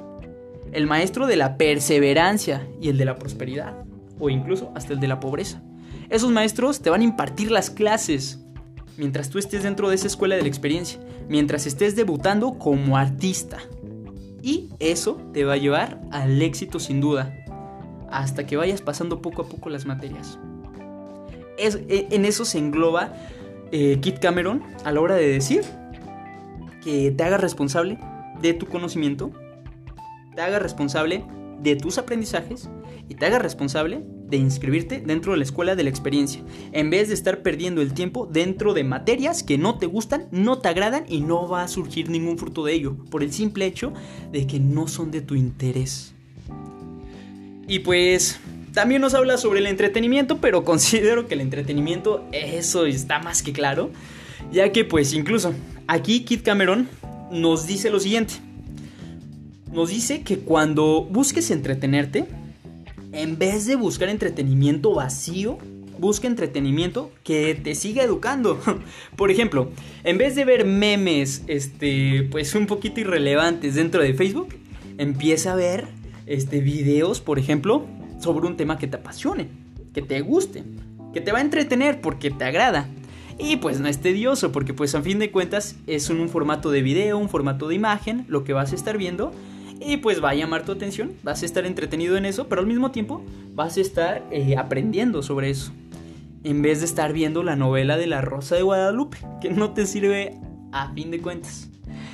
el 0.72 0.88
maestro 0.88 1.28
de 1.28 1.36
la 1.36 1.58
perseverancia 1.58 2.68
y 2.82 2.90
el 2.90 2.98
de 2.98 3.06
la 3.06 3.16
prosperidad, 3.16 3.86
o 4.20 4.30
incluso 4.30 4.72
hasta 4.76 4.94
el 4.94 5.00
de 5.00 5.08
la 5.08 5.20
pobreza. 5.20 5.62
Esos 6.10 6.32
maestros 6.32 6.82
te 6.82 6.90
van 6.90 7.02
a 7.02 7.06
impartir 7.06 7.52
las 7.52 7.70
clases 7.70 8.40
mientras 8.98 9.30
tú 9.30 9.40
estés 9.40 9.64
dentro 9.64 9.90
de 9.90 9.96
esa 9.96 10.08
escuela 10.08 10.36
de 10.36 10.42
la 10.42 10.48
experiencia, 10.48 11.00
mientras 11.30 11.66
estés 11.66 11.96
debutando 11.96 12.60
como 12.60 12.98
artista. 12.98 13.58
Y 14.42 14.70
eso 14.80 15.22
te 15.34 15.46
va 15.46 15.54
a 15.54 15.58
llevar 15.58 16.02
al 16.12 16.42
éxito 16.42 16.80
sin 16.80 17.00
duda, 17.00 17.34
hasta 18.12 18.46
que 18.46 18.58
vayas 18.58 18.82
pasando 18.82 19.22
poco 19.22 19.44
a 19.44 19.50
poco 19.50 19.70
las 19.70 19.86
materias. 19.86 20.40
E, 21.58 22.08
en 22.12 22.26
eso 22.26 22.46
se 22.46 22.58
engloba 22.58 23.14
eh, 23.72 24.00
Kit 24.02 24.20
Cameron 24.20 24.64
a 24.84 24.92
la 24.92 25.02
hora 25.02 25.16
de 25.16 25.28
decir 25.28 25.62
que 26.84 27.12
te 27.12 27.24
haga 27.24 27.38
responsable 27.38 28.00
de 28.42 28.54
tu 28.54 28.66
conocimiento, 28.66 29.32
te 30.40 30.44
haga 30.44 30.60
responsable 30.60 31.26
de 31.62 31.76
tus 31.76 31.98
aprendizajes 31.98 32.70
y 33.10 33.16
te 33.16 33.26
haga 33.26 33.40
responsable 33.40 34.06
de 34.30 34.38
inscribirte 34.38 35.02
dentro 35.06 35.34
de 35.34 35.38
la 35.40 35.44
escuela 35.44 35.76
de 35.76 35.84
la 35.84 35.90
experiencia, 35.90 36.42
en 36.72 36.90
vez 36.90 37.10
de 37.10 37.14
estar 37.14 37.42
perdiendo 37.42 37.82
el 37.82 37.94
tiempo 37.94 38.26
dentro 38.26 38.74
de 38.74 38.86
materias 38.86 39.44
que 39.44 39.58
no 39.58 39.78
te 39.78 39.86
gustan, 39.86 40.30
no 40.32 40.60
te 40.60 40.70
agradan 40.70 41.04
y 41.10 41.20
no 41.20 41.46
va 41.50 41.64
a 41.64 41.68
surgir 41.68 42.10
ningún 42.10 42.38
fruto 42.38 42.64
de 42.64 42.72
ello, 42.72 42.96
por 43.12 43.22
el 43.22 43.34
simple 43.34 43.66
hecho 43.66 43.92
de 44.32 44.48
que 44.48 44.62
no 44.62 44.88
son 44.88 45.12
de 45.12 45.20
tu 45.20 45.36
interés. 45.36 46.14
Y 47.68 47.80
pues 47.80 48.40
también 48.74 49.02
nos 49.02 49.16
habla 49.16 49.38
sobre 49.38 49.60
el 49.60 49.68
entretenimiento, 49.68 50.38
pero 50.38 50.64
considero 50.64 51.28
que 51.28 51.34
el 51.34 51.42
entretenimiento, 51.42 52.24
eso 52.32 52.86
está 52.86 53.20
más 53.20 53.44
que 53.44 53.52
claro, 53.52 53.90
ya 54.54 54.72
que 54.72 54.86
pues 54.86 55.12
incluso 55.12 55.54
aquí 55.86 56.24
Kit 56.24 56.44
Cameron 56.44 56.88
nos 57.30 57.68
dice 57.68 57.90
lo 57.90 58.00
siguiente. 58.00 58.36
Nos 59.72 59.90
dice 59.90 60.22
que 60.24 60.40
cuando 60.40 61.04
busques 61.04 61.52
entretenerte, 61.52 62.26
en 63.12 63.38
vez 63.38 63.66
de 63.66 63.76
buscar 63.76 64.10
entretenimiento 64.10 64.94
vacío, 64.94 65.58
busca 66.00 66.28
entretenimiento 66.28 67.12
que 67.24 67.56
te 67.56 67.76
siga 67.76 68.04
educando. 68.04 68.60
Por 69.16 69.32
ejemplo, 69.32 69.70
en 70.04 70.18
vez 70.18 70.36
de 70.36 70.46
ver 70.46 70.66
memes, 70.66 71.44
este, 71.48 72.28
pues 72.32 72.56
un 72.56 72.66
poquito 72.66 73.00
irrelevantes 73.00 73.76
dentro 73.76 74.02
de 74.02 74.14
Facebook, 74.14 74.56
empieza 74.98 75.54
a 75.54 75.56
ver, 75.56 75.88
este, 76.26 76.62
videos, 76.62 77.22
por 77.22 77.40
ejemplo, 77.40 77.86
sobre 78.20 78.46
un 78.46 78.58
tema 78.58 78.78
que 78.78 78.88
te 78.88 78.98
apasione, 78.98 79.48
que 79.94 80.02
te 80.02 80.22
guste, 80.22 80.64
que 81.14 81.22
te 81.22 81.32
va 81.32 81.40
a 81.40 81.42
entretener 81.42 82.02
porque 82.02 82.30
te 82.32 82.44
agrada. 82.44 82.88
Y 83.40 83.56
pues 83.56 83.80
no 83.80 83.88
es 83.88 84.00
tedioso 84.00 84.52
porque 84.52 84.74
pues 84.74 84.94
a 84.96 85.02
fin 85.02 85.18
de 85.18 85.32
cuentas 85.32 85.78
es 85.88 86.10
un, 86.10 86.28
formato 86.28 86.72
de 86.72 86.82
video, 86.82 87.18
un 87.18 87.30
formato 87.30 87.70
de 87.70 87.76
imagen, 87.76 88.26
lo 88.28 88.44
que 88.44 88.54
vas 88.54 88.74
a 88.74 88.76
estar 88.76 88.98
viendo. 88.98 89.32
Y 89.80 89.98
pues 89.98 90.24
va 90.24 90.32
a 90.32 90.36
llamar 90.36 90.66
tu 90.66 90.72
atención, 90.72 91.14
vas 91.24 91.42
a 91.42 91.46
estar 91.46 91.66
entretenido 91.66 92.18
en 92.18 92.26
eso, 92.26 92.48
pero 92.48 92.62
al 92.62 92.68
mismo 92.68 92.92
tiempo 92.92 93.24
vas 93.56 93.78
a 93.78 93.82
estar 93.82 94.26
eh, 94.32 94.58
aprendiendo 94.58 95.24
sobre 95.24 95.50
eso. 95.50 95.72
En 96.44 96.62
vez 96.62 96.80
de 96.80 96.86
estar 96.86 97.14
viendo 97.14 97.44
la 97.44 97.56
novela 97.56 97.98
de 97.98 98.08
la 98.08 98.22
Rosa 98.22 98.56
de 98.56 98.62
Guadalupe, 98.62 99.18
que 99.42 99.50
no 99.50 99.72
te 99.72 99.86
sirve 99.86 100.38
a 100.72 100.92
fin 100.94 101.12
de 101.12 101.22
cuentas. 101.22 101.70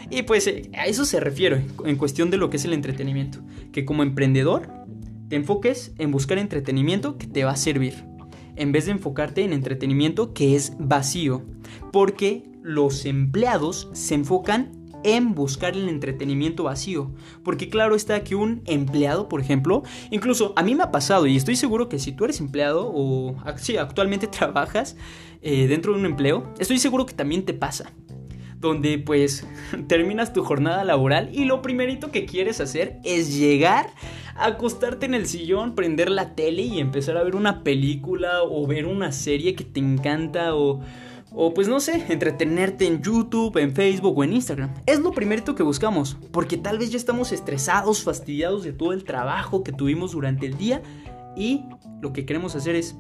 Y 0.10 0.24
pues 0.24 0.48
eh, 0.48 0.70
a 0.78 0.86
eso 0.86 1.06
se 1.06 1.20
refiere 1.20 1.66
en 1.84 1.96
cuestión 1.96 2.30
de 2.30 2.38
lo 2.38 2.50
que 2.50 2.58
es 2.58 2.66
el 2.66 2.74
entretenimiento. 2.74 3.40
Que 3.72 3.86
como 3.86 4.04
emprendedor 4.04 4.70
te 5.30 5.36
enfoques 5.36 5.94
en 5.98 6.12
buscar 6.12 6.38
entretenimiento 6.38 7.18
que 7.18 7.28
te 7.28 7.44
va 7.44 7.52
a 7.52 7.58
servir, 7.58 8.06
en 8.56 8.72
vez 8.72 8.86
de 8.86 8.92
enfocarte 8.92 9.44
en 9.44 9.54
entretenimiento 9.54 10.34
que 10.34 10.56
es 10.56 10.74
vacío, 10.78 11.44
porque 11.92 12.44
los 12.62 13.06
empleados 13.06 13.90
se 13.94 14.16
enfocan 14.16 14.72
en 15.06 15.36
buscar 15.36 15.76
el 15.76 15.88
entretenimiento 15.88 16.64
vacío. 16.64 17.12
Porque 17.44 17.70
claro 17.70 17.96
está 17.96 18.24
que 18.24 18.36
un 18.36 18.62
empleado, 18.66 19.30
por 19.30 19.40
ejemplo, 19.40 19.84
incluso 20.10 20.54
a 20.56 20.64
mí 20.64 20.74
me 20.76 20.84
ha 20.84 20.92
pasado 20.92 21.28
y 21.28 21.38
estoy 21.38 21.56
seguro 21.56 21.88
que 21.88 22.00
si 22.00 22.12
tú 22.12 22.26
eres 22.26 22.40
empleado 22.40 22.92
o 22.94 23.36
si 23.58 23.78
actualmente 23.78 24.28
trabajas 24.28 24.98
eh, 25.42 25.68
dentro 25.68 25.94
de 25.94 26.00
un 26.00 26.06
empleo, 26.06 26.52
estoy 26.60 26.80
seguro 26.80 27.06
que 27.06 27.14
también 27.14 27.46
te 27.46 27.54
pasa. 27.54 27.94
Donde 28.60 28.98
pues 28.98 29.46
terminas 29.88 30.34
tu 30.34 30.44
jornada 30.44 30.84
laboral 30.84 31.30
y 31.32 31.46
lo 31.46 31.62
primerito 31.62 32.12
que 32.12 32.26
quieres 32.26 32.60
hacer 32.60 33.00
es 33.04 33.38
llegar 33.38 33.92
acostarte 34.36 35.06
en 35.06 35.14
el 35.14 35.28
sillón, 35.28 35.76
prender 35.76 36.10
la 36.10 36.36
tele 36.36 36.64
y 36.64 36.80
empezar 36.80 37.16
a 37.18 37.24
ver 37.24 37.36
una 37.36 37.64
película 37.64 38.44
o 38.44 38.68
ver 38.68 38.86
una 38.86 39.12
serie 39.12 39.56
que 39.56 39.64
te 39.64 39.80
encanta 39.80 40.56
o... 40.56 40.82
O 41.36 41.54
pues 41.54 41.68
no 41.68 41.80
sé, 41.80 42.06
entretenerte 42.10 42.88
en 42.88 43.02
YouTube, 43.02 43.58
en 43.58 43.74
Facebook 43.74 44.18
o 44.18 44.24
en 44.24 44.34
Instagram. 44.34 44.74
Es 44.86 45.00
lo 45.00 45.12
primerito 45.12 45.54
que 45.54 45.64
buscamos, 45.64 46.18
porque 46.32 46.58
tal 46.58 46.80
vez 46.80 46.92
ya 46.92 46.98
estamos 46.98 47.32
estresados, 47.32 48.04
fastidiados 48.04 48.64
de 48.64 48.72
todo 48.72 48.94
el 48.94 49.04
trabajo 49.04 49.64
que 49.64 49.74
tuvimos 49.74 50.14
durante 50.14 50.46
el 50.46 50.58
día 50.58 50.82
y 51.36 51.66
lo 52.02 52.14
que 52.14 52.26
queremos 52.26 52.56
hacer 52.56 52.76
es 52.76 52.96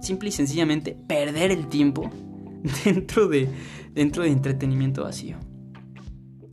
simple 0.00 0.30
y 0.30 0.32
sencillamente 0.32 0.96
perder 1.06 1.52
el 1.52 1.68
tiempo 1.68 2.10
dentro 2.84 3.28
de, 3.28 3.48
dentro 3.94 4.24
de 4.24 4.30
entretenimiento 4.30 5.04
vacío. 5.04 5.36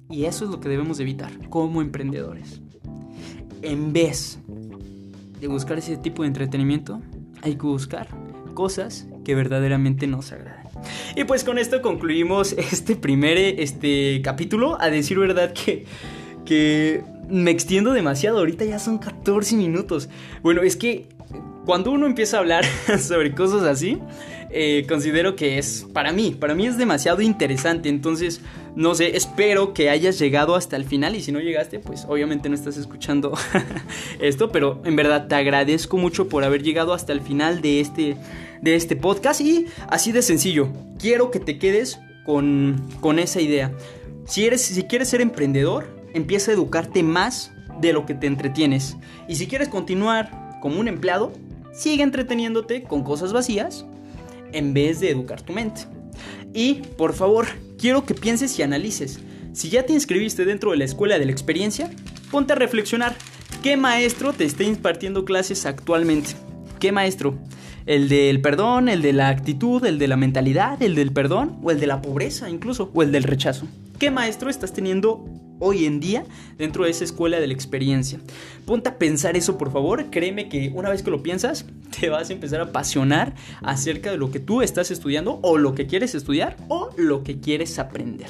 Y 0.09 0.25
eso 0.25 0.45
es 0.45 0.51
lo 0.51 0.59
que 0.59 0.69
debemos 0.69 0.99
evitar 0.99 1.49
como 1.49 1.81
emprendedores 1.81 2.61
en 3.61 3.93
vez 3.93 4.39
de 5.39 5.47
buscar 5.47 5.77
ese 5.77 5.97
tipo 5.97 6.23
de 6.23 6.29
entretenimiento, 6.29 7.01
hay 7.41 7.55
que 7.55 7.65
buscar 7.65 8.07
cosas 8.53 9.07
que 9.23 9.35
verdaderamente 9.35 10.07
nos 10.07 10.31
agradan. 10.31 10.66
Y 11.15 11.23
pues 11.23 11.43
con 11.43 11.57
esto 11.57 11.81
concluimos 11.81 12.53
este 12.57 12.95
primer 12.95 13.37
este, 13.37 14.21
capítulo. 14.23 14.77
A 14.79 14.89
decir 14.89 15.19
verdad 15.19 15.53
que, 15.53 15.85
que 16.45 17.03
me 17.29 17.51
extiendo 17.51 17.93
demasiado. 17.93 18.39
Ahorita 18.39 18.65
ya 18.65 18.79
son 18.79 18.97
14 18.97 19.55
minutos. 19.55 20.09
Bueno, 20.41 20.61
es 20.61 20.75
que 20.75 21.07
cuando 21.65 21.91
uno 21.91 22.05
empieza 22.05 22.37
a 22.37 22.39
hablar 22.39 22.65
sobre 22.99 23.33
cosas 23.35 23.63
así, 23.63 23.99
eh, 24.49 24.85
considero 24.87 25.35
que 25.35 25.57
es, 25.57 25.85
para 25.93 26.11
mí, 26.11 26.35
para 26.39 26.55
mí 26.55 26.67
es 26.67 26.77
demasiado 26.77 27.21
interesante. 27.21 27.89
Entonces, 27.89 28.41
no 28.75 28.95
sé, 28.95 29.17
espero 29.17 29.73
que 29.73 29.89
hayas 29.89 30.19
llegado 30.19 30.55
hasta 30.55 30.75
el 30.75 30.85
final 30.85 31.15
y 31.15 31.21
si 31.21 31.31
no 31.31 31.39
llegaste, 31.39 31.79
pues 31.79 32.05
obviamente 32.07 32.47
no 32.49 32.55
estás 32.55 32.77
escuchando 32.77 33.33
esto, 34.19 34.51
pero 34.51 34.81
en 34.85 34.95
verdad 34.95 35.27
te 35.27 35.35
agradezco 35.35 35.97
mucho 35.97 36.29
por 36.29 36.43
haber 36.43 36.63
llegado 36.63 36.93
hasta 36.93 37.11
el 37.11 37.21
final 37.21 37.61
de 37.61 37.81
este, 37.81 38.17
de 38.61 38.75
este 38.75 38.95
podcast 38.95 39.41
y 39.41 39.65
así 39.89 40.11
de 40.11 40.21
sencillo, 40.21 40.69
quiero 40.99 41.31
que 41.31 41.39
te 41.39 41.57
quedes 41.57 41.99
con, 42.25 42.81
con 43.01 43.19
esa 43.19 43.41
idea. 43.41 43.73
Si, 44.25 44.45
eres, 44.45 44.61
si 44.61 44.83
quieres 44.83 45.09
ser 45.09 45.21
emprendedor, 45.21 45.87
empieza 46.13 46.51
a 46.51 46.53
educarte 46.53 47.03
más 47.03 47.51
de 47.81 47.93
lo 47.93 48.05
que 48.05 48.13
te 48.13 48.27
entretienes. 48.27 48.97
Y 49.27 49.35
si 49.35 49.47
quieres 49.47 49.69
continuar 49.69 50.59
como 50.61 50.79
un 50.79 50.87
empleado, 50.87 51.31
sigue 51.73 52.03
entreteniéndote 52.03 52.83
con 52.83 53.03
cosas 53.03 53.33
vacías 53.33 53.85
en 54.53 54.73
vez 54.73 54.99
de 54.99 55.11
educar 55.11 55.41
tu 55.41 55.53
mente. 55.53 55.81
Y, 56.53 56.81
por 56.97 57.13
favor, 57.13 57.47
quiero 57.77 58.05
que 58.05 58.13
pienses 58.13 58.57
y 58.57 58.63
analices. 58.63 59.19
Si 59.53 59.69
ya 59.69 59.85
te 59.85 59.93
inscribiste 59.93 60.45
dentro 60.45 60.71
de 60.71 60.77
la 60.77 60.85
escuela 60.85 61.19
de 61.19 61.25
la 61.25 61.31
experiencia, 61.31 61.89
ponte 62.31 62.53
a 62.53 62.55
reflexionar. 62.55 63.15
¿Qué 63.63 63.75
maestro 63.77 64.33
te 64.33 64.45
está 64.45 64.63
impartiendo 64.63 65.25
clases 65.25 65.65
actualmente? 65.65 66.31
¿Qué 66.79 66.91
maestro? 66.91 67.37
¿El 67.85 68.09
del 68.09 68.41
perdón, 68.41 68.89
el 68.89 69.01
de 69.01 69.13
la 69.13 69.29
actitud, 69.29 69.83
el 69.85 69.97
de 69.97 70.07
la 70.07 70.17
mentalidad, 70.17 70.81
el 70.83 70.93
del 70.93 71.11
perdón 71.11 71.57
o 71.63 71.71
el 71.71 71.79
de 71.79 71.87
la 71.87 72.01
pobreza 72.01 72.49
incluso, 72.49 72.91
o 72.93 73.01
el 73.01 73.11
del 73.11 73.23
rechazo? 73.23 73.67
¿Qué 73.97 74.11
maestro 74.11 74.49
estás 74.49 74.73
teniendo 74.73 75.25
hoy 75.59 75.85
en 75.85 75.99
día 75.99 76.25
dentro 76.57 76.85
de 76.85 76.91
esa 76.91 77.03
escuela 77.03 77.39
de 77.39 77.47
la 77.47 77.53
experiencia. 77.53 78.19
Ponte 78.65 78.89
a 78.89 78.97
pensar 78.97 79.37
eso, 79.37 79.57
por 79.57 79.71
favor. 79.71 80.09
Créeme 80.09 80.49
que 80.49 80.71
una 80.73 80.89
vez 80.89 81.03
que 81.03 81.11
lo 81.11 81.23
piensas, 81.23 81.65
te 81.99 82.09
vas 82.09 82.29
a 82.29 82.33
empezar 82.33 82.59
a 82.59 82.65
apasionar 82.65 83.33
acerca 83.61 84.11
de 84.11 84.17
lo 84.17 84.31
que 84.31 84.39
tú 84.39 84.61
estás 84.61 84.91
estudiando 84.91 85.39
o 85.41 85.57
lo 85.57 85.75
que 85.75 85.87
quieres 85.87 86.15
estudiar 86.15 86.57
o 86.67 86.89
lo 86.97 87.23
que 87.23 87.39
quieres 87.39 87.79
aprender. 87.79 88.29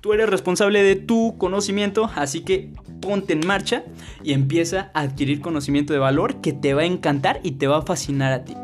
Tú 0.00 0.12
eres 0.12 0.28
responsable 0.28 0.82
de 0.82 0.94
tu 0.94 1.36
conocimiento, 1.38 2.08
así 2.14 2.42
que 2.42 2.70
ponte 3.00 3.32
en 3.32 3.46
marcha 3.46 3.82
y 4.22 4.32
empieza 4.32 4.90
a 4.94 5.00
adquirir 5.00 5.40
conocimiento 5.40 5.92
de 5.92 5.98
valor 5.98 6.40
que 6.40 6.52
te 6.52 6.72
va 6.74 6.82
a 6.82 6.86
encantar 6.86 7.40
y 7.42 7.52
te 7.52 7.66
va 7.66 7.78
a 7.78 7.82
fascinar 7.82 8.32
a 8.32 8.44
ti. 8.44 8.54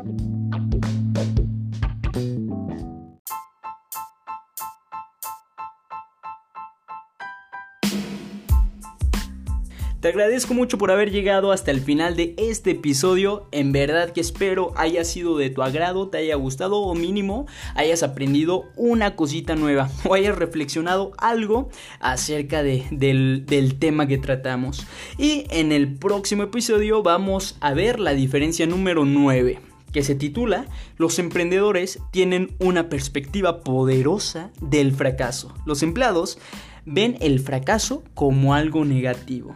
Te 10.05 10.09
agradezco 10.09 10.53
mucho 10.53 10.77
por 10.77 10.91
haber 10.91 11.09
llegado 11.09 11.51
hasta 11.51 11.71
el 11.71 11.81
final 11.81 12.15
de 12.15 12.35
este 12.37 12.69
episodio. 12.69 13.47
En 13.51 13.71
verdad 13.71 14.11
que 14.11 14.21
espero 14.21 14.71
haya 14.75 15.03
sido 15.03 15.35
de 15.35 15.49
tu 15.49 15.63
agrado, 15.63 16.09
te 16.09 16.19
haya 16.19 16.35
gustado 16.35 16.77
o 16.77 16.93
mínimo 16.93 17.47
hayas 17.73 18.03
aprendido 18.03 18.65
una 18.75 19.15
cosita 19.15 19.55
nueva 19.55 19.89
o 20.07 20.13
hayas 20.13 20.37
reflexionado 20.37 21.13
algo 21.17 21.69
acerca 21.99 22.61
del, 22.61 23.47
del 23.47 23.79
tema 23.79 24.05
que 24.05 24.19
tratamos. 24.19 24.85
Y 25.17 25.47
en 25.49 25.71
el 25.71 25.95
próximo 25.95 26.43
episodio 26.43 27.01
vamos 27.01 27.57
a 27.59 27.73
ver 27.73 27.99
la 27.99 28.13
diferencia 28.13 28.67
número 28.67 29.05
9 29.05 29.57
que 29.91 30.03
se 30.03 30.13
titula 30.13 30.67
Los 30.97 31.17
emprendedores 31.17 31.97
tienen 32.11 32.55
una 32.59 32.89
perspectiva 32.89 33.61
poderosa 33.61 34.51
del 34.61 34.91
fracaso. 34.91 35.51
Los 35.65 35.81
empleados 35.81 36.37
ven 36.85 37.17
el 37.21 37.39
fracaso 37.39 38.03
como 38.13 38.53
algo 38.53 38.85
negativo. 38.85 39.55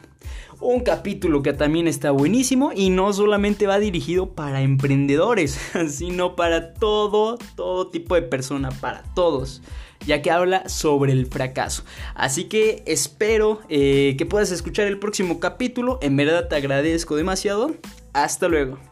Un 0.61 0.81
capítulo 0.81 1.41
que 1.41 1.53
también 1.53 1.87
está 1.87 2.11
buenísimo 2.11 2.71
y 2.75 2.89
no 2.89 3.13
solamente 3.13 3.65
va 3.65 3.79
dirigido 3.79 4.31
para 4.31 4.61
emprendedores, 4.61 5.57
sino 5.89 6.35
para 6.35 6.73
todo, 6.73 7.37
todo 7.55 7.87
tipo 7.87 8.15
de 8.15 8.23
persona, 8.23 8.69
para 8.69 9.03
todos, 9.15 9.61
ya 10.05 10.21
que 10.21 10.31
habla 10.31 10.67
sobre 10.67 11.13
el 11.13 11.27
fracaso. 11.27 11.83
Así 12.13 12.45
que 12.45 12.83
espero 12.85 13.61
eh, 13.69 14.15
que 14.17 14.25
puedas 14.25 14.51
escuchar 14.51 14.87
el 14.87 14.99
próximo 14.99 15.39
capítulo, 15.39 15.97
en 16.01 16.17
verdad 16.17 16.49
te 16.49 16.57
agradezco 16.57 17.15
demasiado. 17.15 17.75
Hasta 18.11 18.49
luego. 18.49 18.88